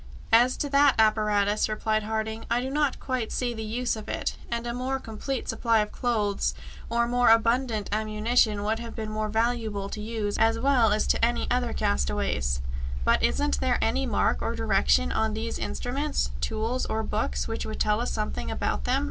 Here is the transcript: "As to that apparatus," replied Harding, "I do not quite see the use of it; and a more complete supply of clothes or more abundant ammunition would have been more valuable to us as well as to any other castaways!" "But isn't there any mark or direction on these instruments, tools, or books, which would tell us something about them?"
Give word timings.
"As 0.33 0.57
to 0.57 0.69
that 0.69 0.95
apparatus," 0.97 1.69
replied 1.69 2.01
Harding, 2.01 2.47
"I 2.49 2.59
do 2.59 2.71
not 2.71 2.99
quite 2.99 3.31
see 3.31 3.53
the 3.53 3.61
use 3.61 3.95
of 3.95 4.09
it; 4.09 4.35
and 4.49 4.65
a 4.65 4.73
more 4.73 4.97
complete 4.99 5.47
supply 5.47 5.77
of 5.77 5.91
clothes 5.91 6.55
or 6.89 7.07
more 7.07 7.29
abundant 7.29 7.87
ammunition 7.91 8.63
would 8.63 8.79
have 8.79 8.95
been 8.95 9.11
more 9.11 9.29
valuable 9.29 9.89
to 9.89 10.01
us 10.27 10.39
as 10.39 10.57
well 10.57 10.91
as 10.91 11.05
to 11.05 11.23
any 11.23 11.45
other 11.51 11.71
castaways!" 11.71 12.63
"But 13.05 13.21
isn't 13.21 13.59
there 13.59 13.77
any 13.79 14.07
mark 14.07 14.41
or 14.41 14.55
direction 14.55 15.11
on 15.11 15.35
these 15.35 15.59
instruments, 15.59 16.31
tools, 16.41 16.87
or 16.87 17.03
books, 17.03 17.47
which 17.47 17.63
would 17.67 17.79
tell 17.79 18.01
us 18.01 18.11
something 18.11 18.49
about 18.49 18.85
them?" 18.85 18.99